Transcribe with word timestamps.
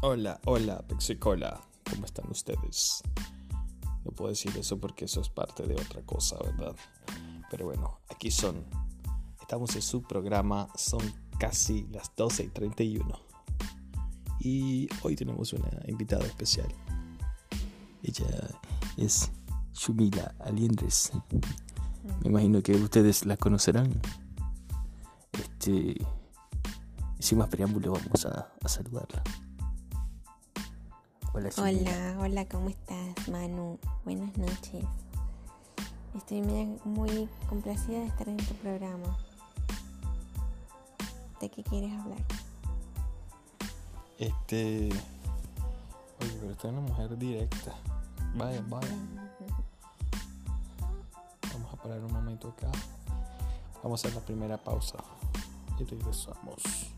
Hola, 0.00 0.40
hola, 0.44 0.78
Pexicola. 0.86 1.60
¿Cómo 1.90 2.04
están 2.04 2.30
ustedes? 2.30 3.02
No 4.04 4.12
puedo 4.12 4.30
decir 4.30 4.56
eso 4.56 4.78
porque 4.78 5.06
eso 5.06 5.20
es 5.20 5.28
parte 5.28 5.64
de 5.64 5.74
otra 5.74 6.02
cosa, 6.02 6.36
¿verdad? 6.38 6.76
Pero 7.50 7.66
bueno, 7.66 7.98
aquí 8.08 8.30
son. 8.30 8.64
Estamos 9.40 9.74
en 9.74 9.82
su 9.82 10.02
programa, 10.02 10.68
son 10.76 11.00
casi 11.40 11.88
las 11.90 12.14
12 12.14 12.44
y 12.44 12.48
31. 12.48 13.20
Y 14.38 14.88
hoy 15.02 15.16
tenemos 15.16 15.52
una 15.52 15.68
invitada 15.88 16.24
especial. 16.26 16.68
Ella 18.04 18.28
es 18.96 19.32
Shumila 19.72 20.32
Aliendres. 20.38 21.10
Me 22.22 22.28
imagino 22.28 22.62
que 22.62 22.76
ustedes 22.76 23.26
la 23.26 23.36
conocerán. 23.36 24.00
Este. 25.32 25.96
Sin 27.18 27.38
más 27.38 27.48
preámbulo, 27.48 27.94
vamos 27.94 28.26
a, 28.26 28.52
a 28.62 28.68
saludarla. 28.68 29.24
Hola, 31.38 31.50
hola, 31.56 32.16
hola, 32.18 32.48
¿cómo 32.48 32.68
estás, 32.68 33.28
Manu? 33.28 33.78
Buenas 34.04 34.36
noches. 34.36 34.84
Estoy 36.16 36.42
muy 36.42 37.28
complacida 37.48 38.00
de 38.00 38.06
estar 38.06 38.28
en 38.28 38.38
tu 38.38 38.54
programa. 38.54 39.16
¿De 41.40 41.48
qué 41.48 41.62
quieres 41.62 41.92
hablar? 41.92 42.18
Este. 44.18 44.88
Oye, 46.20 46.32
pero 46.40 46.50
esta 46.50 46.66
es 46.66 46.74
una 46.74 46.80
mujer 46.80 47.16
directa. 47.16 47.72
Vaya, 48.34 48.60
vaya. 48.66 48.96
Vamos 51.52 51.72
a 51.72 51.76
parar 51.76 52.00
un 52.00 52.12
momento 52.14 52.48
acá. 52.48 52.72
Vamos 53.84 54.04
a 54.04 54.08
hacer 54.08 54.20
la 54.20 54.26
primera 54.26 54.56
pausa 54.56 54.98
y 55.78 55.84
regresamos. 55.84 56.97